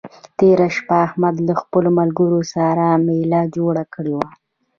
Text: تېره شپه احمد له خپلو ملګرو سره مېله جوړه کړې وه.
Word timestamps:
تېره 0.37 0.67
شپه 0.75 0.95
احمد 1.07 1.35
له 1.47 1.53
خپلو 1.61 1.89
ملګرو 1.99 2.41
سره 2.53 2.85
مېله 3.05 3.41
جوړه 3.55 3.83
کړې 3.93 4.13
وه. 4.19 4.29